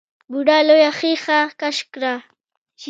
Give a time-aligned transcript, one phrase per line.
[0.31, 2.13] بوډا لويه ښېښه کش کړه.